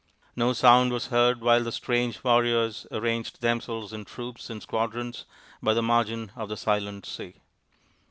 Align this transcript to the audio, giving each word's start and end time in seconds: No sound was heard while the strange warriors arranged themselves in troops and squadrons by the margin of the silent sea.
No 0.35 0.51
sound 0.53 0.91
was 0.91 1.09
heard 1.09 1.41
while 1.41 1.63
the 1.63 1.71
strange 1.71 2.23
warriors 2.23 2.87
arranged 2.91 3.39
themselves 3.41 3.93
in 3.93 4.03
troops 4.03 4.49
and 4.49 4.59
squadrons 4.59 5.25
by 5.61 5.75
the 5.75 5.83
margin 5.83 6.31
of 6.35 6.49
the 6.49 6.57
silent 6.57 7.05
sea. 7.05 7.35